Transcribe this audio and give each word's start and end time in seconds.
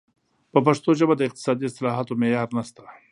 په 0.51 0.59
پښتو 0.65 0.89
ژبه 0.99 1.13
د 1.17 1.21
اقتصادي 1.27 1.65
اصطلاحاتو 1.67 2.19
معیار 2.21 2.49
نشته. 2.57 2.81